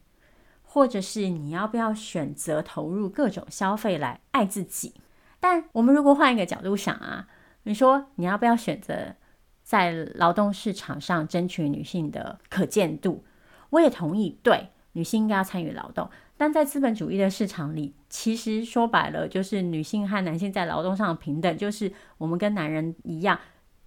[0.62, 4.94] 或者是你要不要选择投入各种消费来爱自己？
[5.40, 7.28] 但我们如果换一个角度想啊，
[7.62, 9.16] 你说你要不要选择？
[9.62, 13.22] 在劳动市场上争取女性的可见度，
[13.68, 16.08] 我也同意，对，女性应该要参与劳动。
[16.38, 23.38] 但在资本主义的市场里，其实说白了就是女性和男性在劳动上的平等，就是我们跟男人一样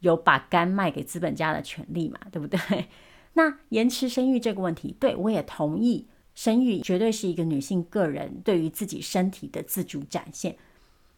[0.02, 2.60] 有把肝卖给资本家的权利嘛，对不对？
[3.34, 10.58] 那延迟生育这个问题，对，我也同意，生育绝对是一个女性个人对于自己身体的自主展现。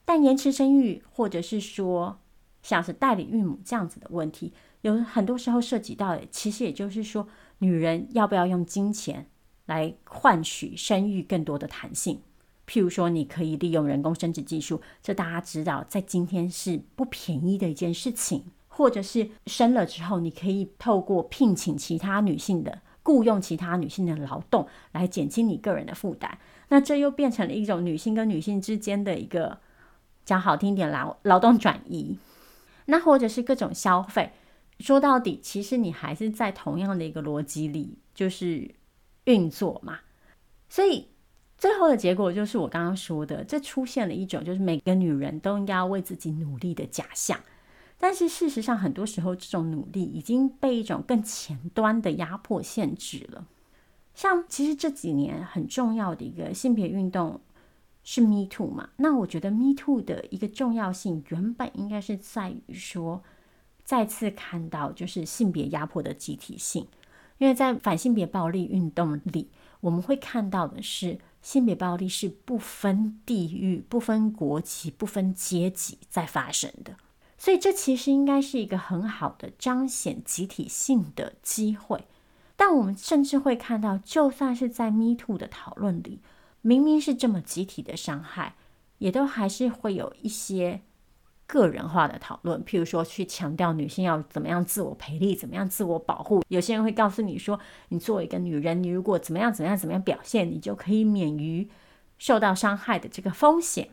[0.05, 2.19] 但延迟生育，或者是说，
[2.61, 9.25] 像是代理孕母这样子的问题，有很多时候涉及到的，其实也就是说，女人要不要用金钱
[9.65, 12.19] 来换取生育更多的弹性？
[12.67, 18.45] 譬如说，你可以利用人工生殖技术，这大家知道，在今天是不便宜的一件事情。
[18.75, 26.39] 或者是生了之后，你可以透过聘请其他女性的雇佣其他女性的劳动，来减轻你个人的负担。
[26.69, 29.59] 那这又变成了一种女性跟女性之间的一个
[30.25, 32.17] 讲好听点，劳劳动转移。
[32.85, 34.31] 那或者是各种消费，
[34.79, 38.73] 说到底，其实你还是在同样的一个逻辑里，就是
[39.25, 39.99] 运作嘛。
[40.69, 41.09] 所以
[41.57, 47.39] 最后的结果就是我刚刚说的，这出现了一种就是每个女人都应该要为自己努力的假象。
[47.97, 53.47] 但是事实上，很多时候这种努力已经被一种更前端的压迫限制了。
[54.13, 57.41] 像其实这几年很重要的一个性别运动。
[58.05, 58.89] 是 Me Too 嘛？
[58.97, 63.23] 那我觉得 Me Too 的一个重要性，原本应该是在于说，
[63.85, 66.85] 再次看到就是性别压迫的集体性。
[67.37, 69.49] 因为在反性别暴力运动里，
[69.81, 76.95] 我们会看到的是，性别暴力是不分地域、不分国籍、不分阶级在发生的。
[77.37, 82.05] 所以这其实应该是一个很好的彰显集体性的机会。
[82.55, 86.19] 但我们甚至会看到，就算是在 Me Too 的讨论里。
[86.61, 88.55] 明明是这么集体的伤害，
[88.99, 90.81] 也都还是会有一些
[91.45, 96.41] 个人化的讨论，譬如说去强调女性要怎么样自我培力，怎么样自我保护。
[96.47, 101.69] 有些人会告诉你说，你作为一个女人，你如果怎么样怎么样怎么样表现，你就可以免于
[102.17, 103.89] 受到伤害的这个风险。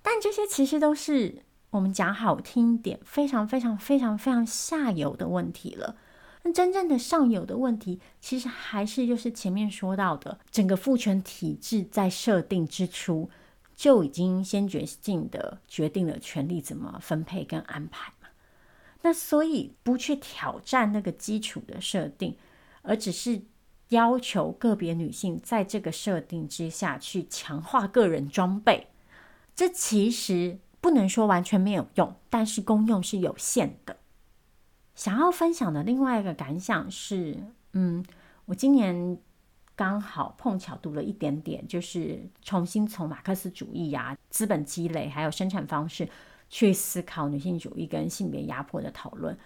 [0.00, 5.96] 但这些其实都是我们讲好听一点，非常非常非常非常下游的问题了。
[6.44, 13.30] 那真正的上游的问题，其实还是就是前面说到的，整个父权体制在设定之初。
[13.82, 18.28] 就已经先决性的决定了权力怎么分配跟安排嘛。
[19.00, 22.36] 那所以不去挑战那个基础的设定，
[22.82, 23.42] 而只是
[23.88, 28.86] 要求个别女性在这个设定之下去强化个人装备，
[29.56, 33.96] 这其实不能说完全没有用，但是功用是有限的。
[34.94, 37.36] 想要分享的另外一个感想是，
[37.72, 38.06] 嗯，
[38.44, 39.18] 我今年。
[39.74, 46.08] 刚好碰巧读了一点点，就是重新从马克思主义啊、资本积累还有生产方式
[46.48, 49.36] 去思考女性主义跟性别压迫的讨论，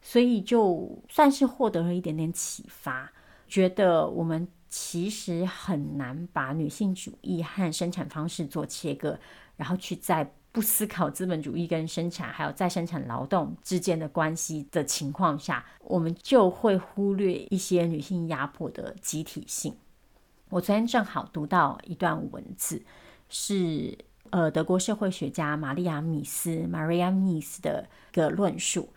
[0.00, 3.12] 所以就算是获得了一点点启发，
[3.48, 9.18] 觉得我们其实很难把女性主义和生产方式做切割，
[9.56, 19.74] 然后去在不思考资本主义跟生产还有再生产劳动之间的关系的情况下，我们就会忽略一些女性压迫的集体性。
[20.50, 22.82] 我昨天正好读到一段文字，
[23.30, 23.96] 是
[24.28, 28.90] 呃德国社会学家玛利亚米斯 （Maria m i s 的一个论述。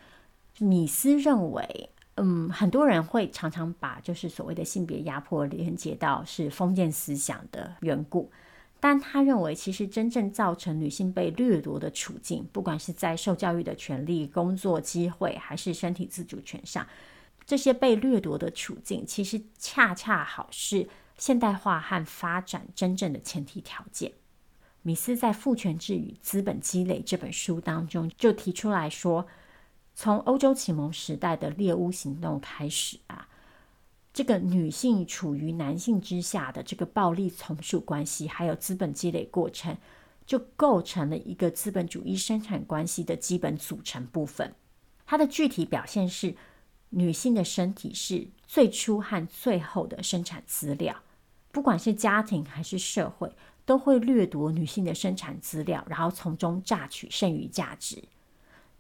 [0.59, 8.29] 米斯认为，嗯，很多人会常常把就是所谓的性别压迫连接到是封建思想的缘故，
[8.79, 16.87] 但他认为，其实真正造成女性被掠夺的处境，不管是在受教育的权利、工作机会，还是身体自主权上，
[17.45, 20.87] 这些被掠夺的处境，其实恰恰好是。
[21.17, 24.11] 现代化和发展真正的前提条件，
[24.81, 29.25] 米斯在《父权制与资本积累》这本书当中就提出来说，
[29.93, 33.29] 从欧洲启蒙时代的猎巫行动开始啊，
[34.15, 39.75] 这个女性处于男性之下的这个暴力从属关系，还有资本积累过程，
[40.25, 44.55] 就构成了一个资本主义生产关系的基本组成部分。
[45.05, 46.33] 它的具体表现是，
[46.91, 50.95] 女性的身体是最初和最后的生产资料。
[51.51, 53.29] 不管是家庭还是社会，
[53.65, 58.01] 都会掠夺女性的生产资料，然后从中榨取剩余价值。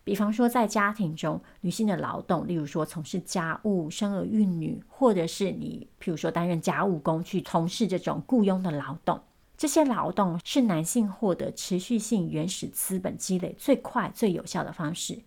[0.05, 9.19] 比方说，在家庭中，女性的劳动，例如说从事家务、生儿育女，或者是你，譬如说担任家务工，去从事这种雇佣的劳动，
[9.57, 15.19] 这些劳动是男性获得持续性原始资本积累最快、最有效的方式。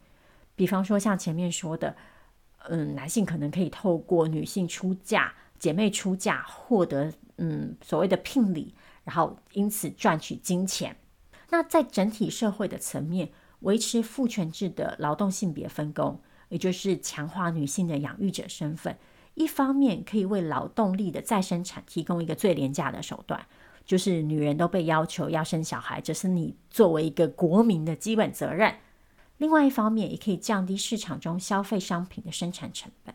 [0.55, 1.97] 比方说，像前面说的，
[2.69, 7.13] 嗯，男性可能可以透过女性出嫁、姐妹出嫁获得。
[7.41, 10.97] 嗯，所谓的聘礼，然后因此赚取金钱。
[11.51, 13.29] 那在整体社会的层面，
[13.61, 18.97] 维持父权制的劳动性别分工，也就是强化女性的养育者身份，
[19.35, 23.47] 一方面可以为劳动力的再生产提供一个最廉价的手段，
[23.85, 28.77] 就是女人都被要求要生小孩，这是你作为一个国民的基本责任。
[29.39, 33.15] 另外一方面，也可以降低市场中消费商品的生产成本。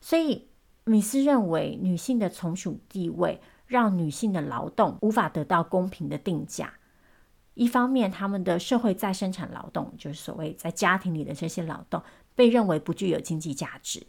[0.00, 0.48] 所以。
[0.88, 6.74] 米斯认为，女性的从属地位让女性的劳动无法得到公平的定价。
[7.56, 12.00] 一方面，他们的社会再生产劳动，就是所谓在家庭里的这些劳动，
[12.36, 14.00] 被认为不具有经济价值；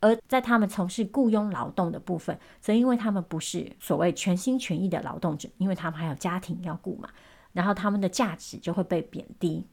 [0.00, 7.10] 而在他们从事雇佣劳动的部分，则因为他们不是所谓全心全意的劳动者，因为他们还有家庭要顾嘛，
[7.52, 9.66] 然后他们的价值就会被贬低。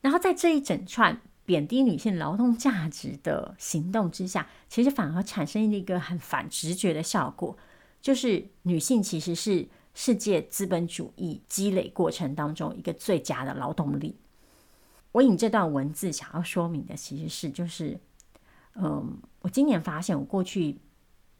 [0.00, 1.20] 然后在这一整串。
[1.44, 7.58] 贬低女性劳动价值的行动之下，其实反而产生了一个很反直觉的效果，
[8.00, 14.16] 就是女性其实是世界资本主义积累过程当中一个最佳的劳动力。
[15.12, 18.00] 我引这段文字想要说明的，其实是就是，
[18.74, 20.78] 嗯，我今年发现我过去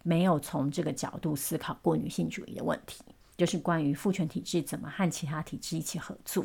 [0.02, 3.02] 没有从这个角度思考过女性主义的问题，
[3.36, 6.44] 就是关于父权体制怎么和其他体制一起合作。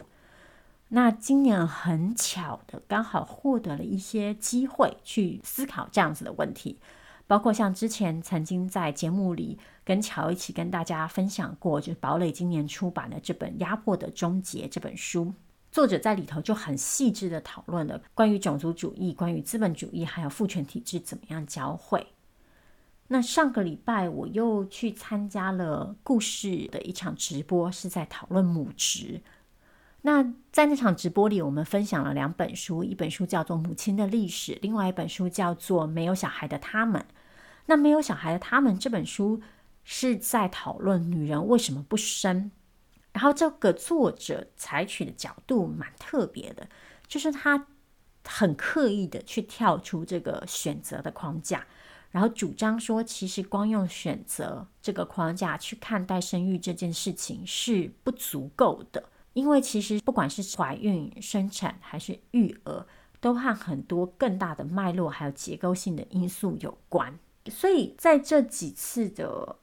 [0.88, 6.80] 那今年很巧的，刚好获得了一些机会去思考这样子的问题，
[7.28, 15.34] 包括像之前曾经在节目里跟乔一起跟大家分享过，就是堡垒今年出版的这本《压迫的终结》这本书，
[15.72, 22.06] 作者在里头就很细致的讨论了关于种族主义、关于资本主义还有父权体制怎么样交汇。
[23.08, 29.22] 那上个礼拜我又去参加了故事的一场直播，是在讨论母职。
[30.02, 37.02] 那在那场直播里，我们分享了两本书，一本书叫做《母亲的历史》，另外一本书叫做《没有小孩的他们》。
[37.68, 39.42] 那没有小孩的他们这本书
[39.90, 42.52] 是在讨论女人为什么不生，
[43.14, 46.68] 然后这个作者采取的角度蛮特别的，
[47.08, 47.68] 就是他
[48.26, 51.66] 很刻意的去跳出这个选择的框架，
[52.12, 62.86] 然后主张说，其实光用选择这个框架去看待生育这件事情是不足够的，因为其实不管是怀孕、生产还是育儿，
[63.22, 67.18] 都和很多更大的脉络还有结构性的因素有关。
[67.50, 69.56] 所以在这几次的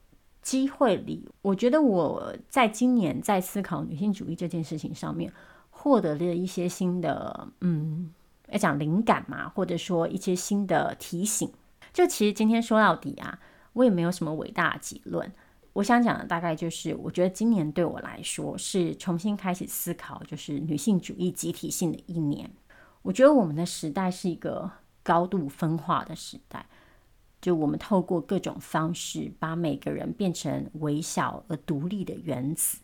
[0.45, 5.33] 机会里，我觉得我在今年在思考女性主义这件事情上面，
[5.71, 8.13] 获得了一些新的，嗯，
[8.49, 11.51] 要讲灵感嘛，或者说一些新的提醒。
[11.91, 13.39] 就其实今天说到底啊，
[13.73, 15.29] 我也没有什么伟大的结论。
[15.73, 22.49] 我想讲的大概就是，我觉得今年对我来说是重新开始思考，就是女性主义集体性的一年。
[23.01, 24.69] 我觉得我们的时代是一个
[25.01, 26.65] 高度分化的时代，
[27.45, 32.79] 就我们透过各种方式把每个人变成微小而独立的原子。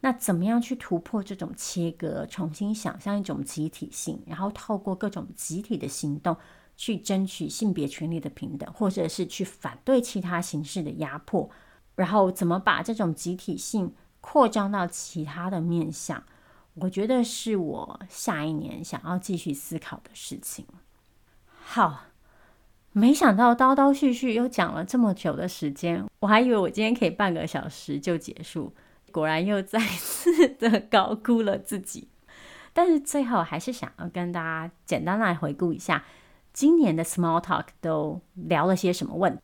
[0.00, 6.34] 那怎么样去突破这种切割，重新想象一种集体性，然后透过各种集体的行动
[6.78, 11.50] 去争取性别权利的平等，或者是去反对其他形式的压迫，
[11.94, 16.24] 然后怎么把这种集体性扩张到其他的面向？
[16.76, 20.64] 我觉得是我下一年想要继续思考的事情。
[21.66, 22.04] 好，
[22.96, 28.72] 没想到叨叨絮絮又讲了这么久的时间，我还以为我今天可以半个小时就结束。
[29.10, 32.06] 果然又再次的高估了自己，
[32.72, 36.04] 但是最后还是想要跟大家简单来回顾一下
[36.52, 39.42] 今年的 Small Talk 都聊了些什么问题。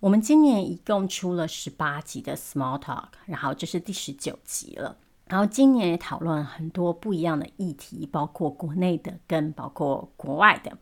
[0.00, 4.98] 我们今年一共出了十八集的 Small Talk，然后这是第十九集了。
[5.26, 10.76] 然后今年也讨论很多不一样的议题，包括国内的跟包括国外的。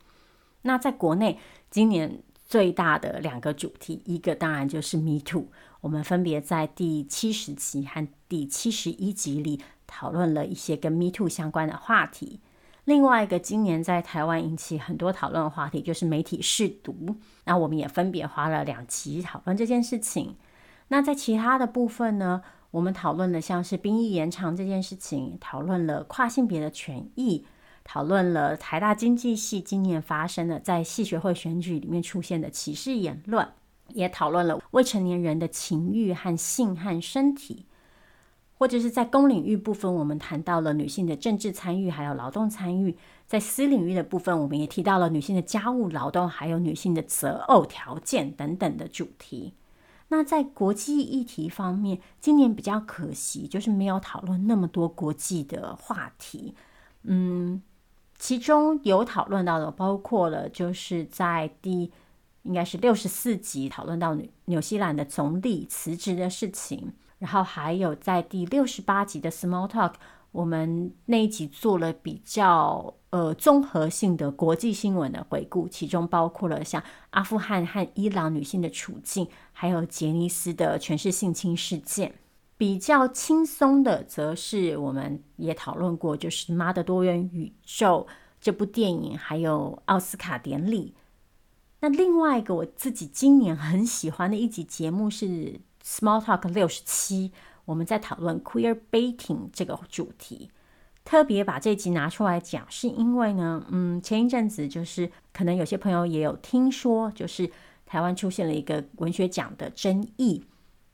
[0.66, 1.38] 那在国内，
[1.70, 5.46] 今年最大的两个主题，一个当然就是 Me Too。
[5.82, 12.40] 我们分别在第七十集和第七十一集里讨论了一些跟 Me Too 相关的话题。
[12.86, 20.36] 另外一个今年在台湾引起很多讨论的话题就是媒体试读，那我们也分别花了两集讨论这件事情。
[20.88, 27.46] 那在其他的部分呢，我们讨论了像是兵役延长这件事情，讨论了跨性别的权益，
[27.84, 33.46] 讨论了台大经济系今年发生的在系学会选举里面出现的歧视言论。
[33.88, 37.66] 也讨论了未成年人的情欲和性和身体，
[38.54, 42.94] 或者是在公领域部分，我们谈到了女性的政治参与还有劳动参与；
[43.26, 49.52] 在私领域的部分，我们也提到了女性的家务劳动还有女性的择偶条件等等的主题。
[50.08, 56.54] 那在国际议题方面，今年比较可惜，就是没有讨论那么多国际的话题。
[57.02, 57.62] 嗯，
[58.18, 61.92] 其中有讨论到的，包括了就是在第。
[62.44, 69.94] 应该是六十四集讨论到纽纽西兰的总理辞职的事情，然后还有在第六十八集的 Small Talk，
[70.30, 82.14] 我们那一集做了比较呃综合性的国际新闻的回顾，其中包括了像阿富汗和伊朗女性的处境，还有杰尼斯的全是性侵事件。
[82.56, 88.06] 比较轻松的，则是我们也讨论过，就是《妈的多元宇宙》
[88.40, 90.94] 这部电影，还有奥斯卡典礼。
[91.80, 97.32] 那另外一个我自己今年很喜欢的一集节目是 Small Talk 六十七，
[97.66, 100.50] 我们在讨论 Queer Baiting 这个主题，
[101.04, 107.50] 特别把这集拿出来讲，是因为呢，嗯，前一阵子就是可能有些朋友也有听说，就是
[107.84, 110.42] 台湾出现了一个文学奖的争议，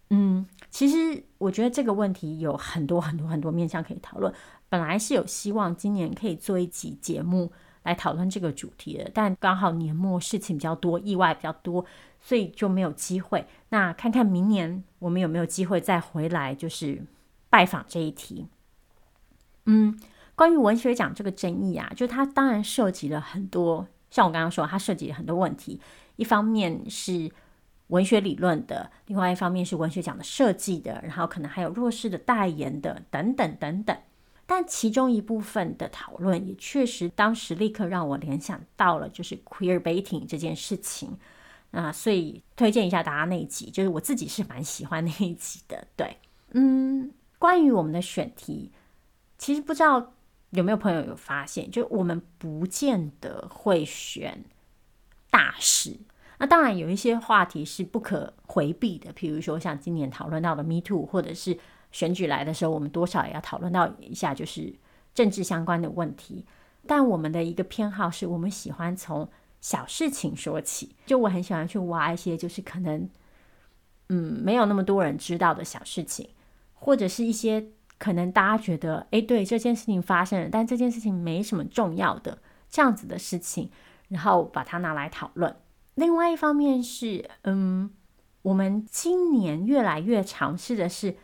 [0.08, 4.32] 嗯，其实我觉得这个问题有很多很多很多面向可以讨论，
[4.68, 7.52] 本来是有希望今年可以做一集节目。
[7.82, 11.82] 来讨论这个主题的，但刚好年末事情比较多，意外比较多，
[12.20, 13.46] 所以就没有机会。
[13.70, 17.02] 那看看明年我们有没有机会再回来，就是
[17.48, 18.46] 拜访这一题。
[19.64, 19.98] 嗯，
[20.34, 25.80] 关于文学奖这个争议啊，就它当然涉及了很多，像我刚刚说，它涉及了很多问题。
[26.16, 27.32] 一方面是
[27.90, 33.96] 文学理论的，另外一方面是文学奖的设计的，然后可能还有弱势的代言的，等等等等。
[34.46, 41.16] 但其中一部分的讨论也确实，当时立刻让我联想到了就是 queer baiting 这件事情，
[41.70, 45.86] 啊，所以推荐一下大家那一集，就是我自己是蛮喜欢那一集的。
[45.96, 46.16] 对，
[46.50, 48.72] 嗯，关于我们的选题，
[49.38, 50.14] 其实不知道
[50.50, 54.44] 有没有朋友有发现，就我们不见得会选
[55.30, 55.96] 大事。
[56.40, 61.56] 那当然有一些话题是不可回避的，比如说像今年讨论到的 Me Too，或者是。
[61.92, 64.72] 选举来的时候，我们多少也要讨论到一下，就是
[65.12, 66.46] 政治相关的问题。
[66.86, 69.28] 但我们的一个偏好是，我们喜欢从
[69.60, 70.94] 小事情说起。
[71.04, 73.10] 就我很喜欢去挖一些，就是可能，
[74.08, 76.30] 嗯，没有那么多人知道的小事情，
[76.74, 77.66] 或者是一些
[77.98, 82.38] 可能大家觉得，诶，对，这件事情发生了，但这件事情没什么重要的
[82.68, 83.68] 这样子的事情，
[84.06, 85.56] 然后把它拿来讨论。
[86.00, 87.90] 另外一方面是，嗯，
[88.40, 91.14] 我们今年越来越尝试的是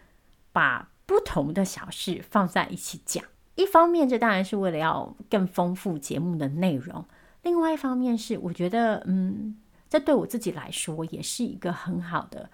[0.53, 3.25] 把不同的小事放在一起讲。
[3.55, 7.03] 一方面，这当然是为了要更丰富节目的内容；
[7.43, 9.57] 另外一方面是，我觉得，嗯，
[9.89, 12.51] 这对我自己来说也是一个很好的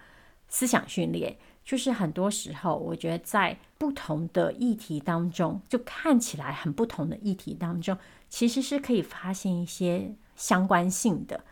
[0.46, 1.36] 思想训练。
[1.64, 7.98] 就是很多时候，我觉得在不同的议题当中，就看起来很不同的议题当中，
[8.28, 11.44] 其实是可以发现一些相关性的。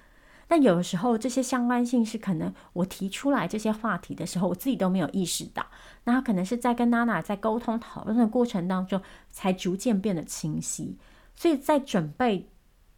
[0.51, 5.64] 但有的时候，这些相关性是可能我提出来这些话题的时候，我自己都没有意识到。
[6.03, 10.98] 那可能是在跟娜娜在沟通讨论的过程当中，才逐渐变得清晰。
[11.36, 12.51] 所以在准备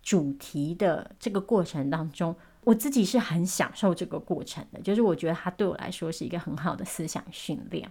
[0.03, 2.34] 主题的这个过程当中，
[2.64, 4.80] 我自己是很享受这个过程的。
[4.80, 7.90] 就是我觉得它对我来说是一个很好的思想训练。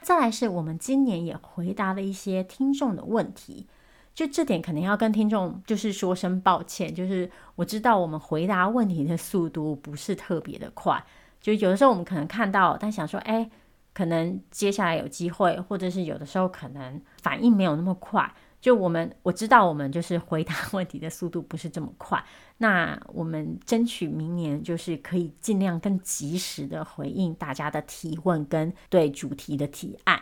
[0.00, 3.66] 再来是我们今年也回答了一些听众的问题。
[4.14, 11.04] 就这点可能要跟听众就是说声抱歉，就是我知道我们回答问题的速度不是特别的快，
[11.40, 13.50] 就有的时候我们可能看到，但想说，哎，
[13.92, 18.32] 可能接下来有机会，或者是有的时候可能反应没有那么快。
[18.60, 22.24] 就我们我知道我们就是回答问题的速度不是这么快，
[22.58, 30.18] 那我们争取明年就是可以尽量更及时的回应大家的提问跟对主题的提案。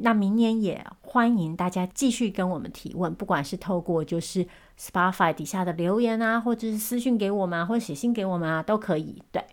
[0.00, 4.46] 那明年也欢迎大家继续跟我们提问，不管是透过就是
[4.78, 9.22] Spotify 底下的留言啊，或者是私信给我们啊，或者写信给我们啊，都可以。
[9.32, 9.44] 对，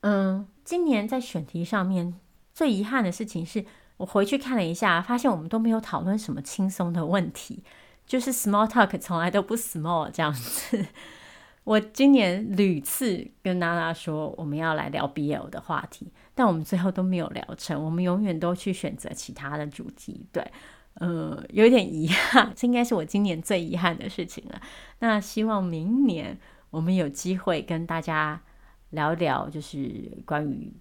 [0.00, 2.14] 嗯，今年在选题上面
[2.52, 3.64] 最遗憾的事情是，
[3.96, 7.62] 我回去看了一下，发现我们都没有讨论什么轻松的问题，
[8.06, 10.86] 就是 Small Talk 从来都不 small 这样子。
[11.64, 17.82] 我今年屡次跟娜娜说我们要来聊 BL 的话题，但我们最后都没有聊成。
[17.82, 20.52] 我们永远都去选择其他的主题，对，
[20.94, 24.60] 呃，有点遗憾，这应该是我今年最遗憾的事情了。
[24.98, 26.38] 那希望明年
[26.70, 28.42] 我们有机会跟大家
[28.90, 30.72] 聊聊，就是关于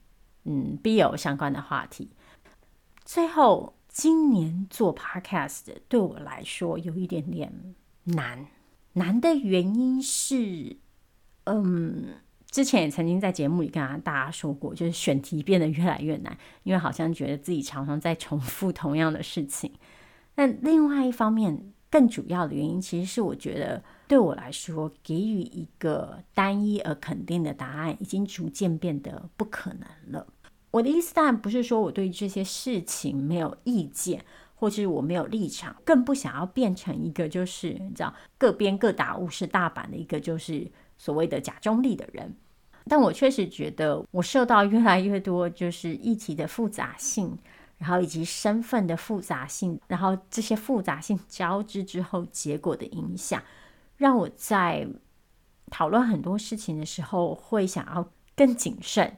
[0.43, 2.11] 嗯 BL 相关的话题。
[3.03, 8.45] 最后，今年做 Podcast 对我来说有一点点难。
[8.93, 10.77] 难的原因是，
[11.43, 12.15] 嗯，
[12.55, 19.73] 之前也曾经在节目里跟大家说过，就是选题变得越来越难，因为好像觉得自己常常在重复同样的事情。
[20.35, 30.25] 那另外一方面，更主要的原因，其实是我觉得对我来说，给予一个单一而肯定的答案，已经逐渐变得不可能了。
[30.71, 34.23] 我的意思当然不是说我对这些事情没有意见。
[34.57, 42.33] 或是我没有立场，更不想要变成一个就是你知道各边各打五十大板的一个就是所谓的假中立的人。
[42.87, 47.37] 但我确实觉得我受到越来越多就是议题的复杂性，
[47.77, 53.41] 然后以及身份的复杂性，然后这些复杂性交织之后结果的影响，
[53.97, 54.87] 让我在
[55.71, 59.17] 讨论很多事情的时候会想要更谨慎。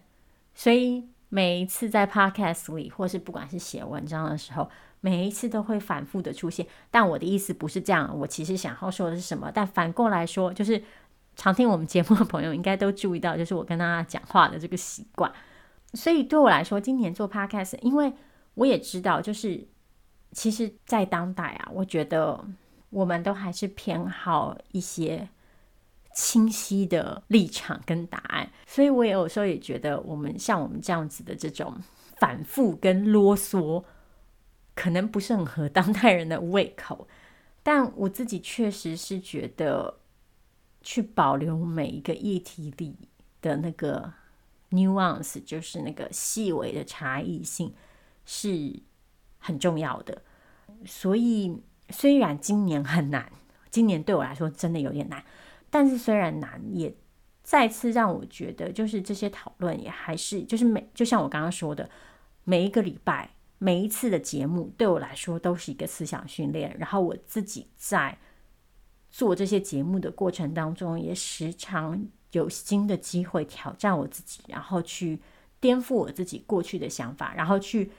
[0.55, 4.70] 所以每一次在 Podcast 里，或是不管是写文章的时候，
[5.01, 8.18] 每一次都会反复的出现，但我的意思不是这样。
[8.18, 9.51] 我其实想要说的是什么？
[9.53, 10.82] 但反过来说，就是
[11.38, 15.31] 常听我们节目的朋友应该都注意到，就是我跟大家讲话的这个习惯。
[15.93, 18.11] 所以对我来说，今年做 Podcast，因为
[18.55, 19.65] 我也知道，就是
[20.33, 22.43] 其实，在当代啊，我觉得
[22.89, 25.29] 我们都还是偏好一些
[26.13, 28.51] 清晰的立场跟答案。
[28.65, 31.77] 所以我也有时候也觉得，我们像我们这样子的这种
[32.17, 33.85] 反复跟啰嗦。
[34.75, 37.07] 可能不是很合当代人的胃口，
[37.63, 39.91] 但我自己确实是觉得，
[40.88, 42.95] 去保留每一个议题里
[43.41, 44.13] 的那个
[44.69, 47.73] nuance，就是那个细微的差异性，
[48.25, 48.79] 是
[49.38, 50.21] 很重要的。
[50.85, 53.29] 所以，虽然今年很难，
[53.69, 55.21] 今年对我来说真的有点难，
[55.69, 56.95] 但是虽然难，也
[57.43, 61.89] 再次让我觉得，就是这些讨论也还是，就是每就像我刚刚说的，
[62.45, 63.31] 每一个礼拜。
[63.59, 68.15] 每一次的节目对我来说都是一个思想训练，然后我自己在
[69.18, 75.20] 做这些节目的过程当中，也时常有新的机会挑战我自己，然后去
[75.59, 77.89] 颠覆我自己过去的想法，然后去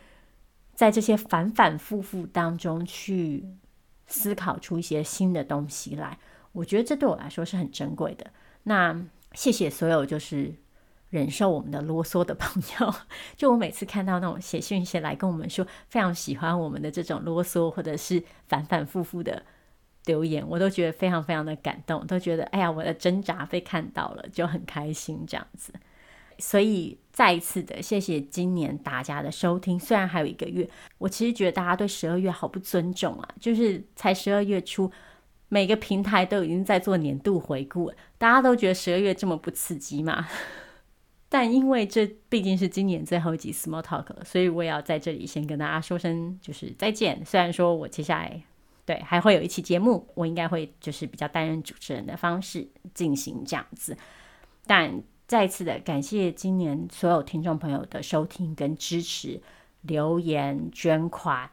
[0.77, 3.45] 在这些反反复复当中去
[4.07, 6.17] 思考出一些新的东西来。
[6.53, 8.31] 我觉得这对我来说是很珍贵的。
[8.63, 10.55] 那谢谢所有就是。
[11.11, 12.95] 忍受我们的啰嗦的朋友，
[13.35, 19.43] 就我每次看到那种写讯息来跟我们说非常喜欢我们的这种啰嗦，或者是反反复复的
[20.09, 25.73] 留言，我都觉得非常非常的感动，都觉得哎呀，我的挣扎被看到了，就很开心这样子。
[26.39, 29.79] 所以再一次的谢谢今年大家的收听。
[29.79, 34.91] 虽然还有一个月，我其实觉得大家对十二月好不尊重啊，就是才十二月初，
[35.49, 40.27] 每个平台都已经在做年度回顾了，大家都觉得十二月这么不刺激嘛。
[41.29, 47.23] 但因为这毕竟是今年最后一集 Small Talk，所以我也要在这里先跟大家说声就是再见。
[47.25, 48.41] 虽然说我接下来
[48.89, 53.95] 对还会有一期节目，我应该会就是比较担任主持人的方式进行这样子。
[54.67, 59.43] 但再次的感谢今年所有听众朋友的收听跟支持、
[59.83, 61.51] 留言、捐款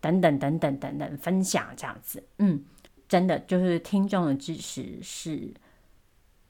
[0.00, 2.24] 等等等等等等分享这样子。
[2.38, 2.64] 嗯，
[3.08, 5.54] 真的就是听众的支持是。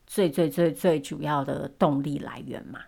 [0.07, 2.79] 最最最最主要的动力来源嘛，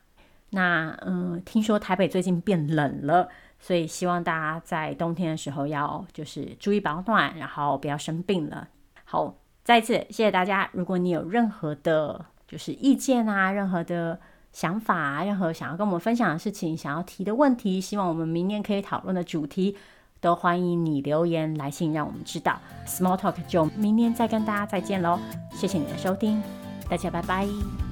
[0.51, 3.29] 那嗯，听说台北最近变冷了，
[3.59, 8.69] 所以希望大家在冬天的时候要就是注意保暖，然后不要生病了。
[9.05, 9.35] 好，
[9.65, 10.69] 再次谢谢大家。
[10.73, 14.21] 如果你有任何的就是意见啊，任何的
[14.53, 19.77] 想法啊，任何想要跟我们分享的事情，想要提的问题，希望我们明年可以讨论的主题，
[20.21, 22.59] 都欢迎你留言来信让我们知道。
[22.87, 25.19] Small Talk 就明年再跟大家再见喽，
[25.53, 26.43] 谢谢你的收听。
[26.89, 27.86] 大家拜拜。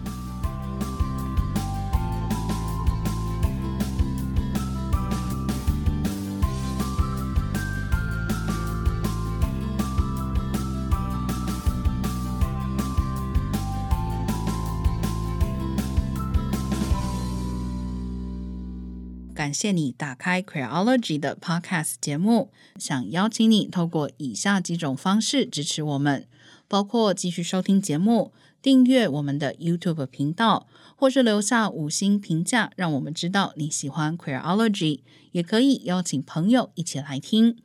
[19.54, 26.26] 谢你打开 Queerology 的 Podcast 节目，想邀请你透过以下几种方式支持我们，
[26.68, 28.32] 包括继续收听节目。
[28.60, 35.00] 订阅我们的 YouTube 频道，或是留下五星评价，让我们知道你喜欢 Queerology。
[35.32, 37.58] 也可以邀请朋友一起来听。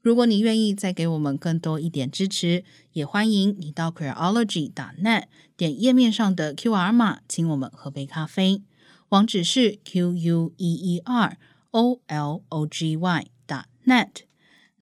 [0.00, 5.24] 如果你愿意再给我们更多一点支持，也欢迎你到 Queerology.net
[5.56, 8.62] 点页面上的 QR 码，请我们喝杯咖啡。
[9.10, 11.36] 网址是 Q U E E R
[11.70, 14.24] O L O G Y.net。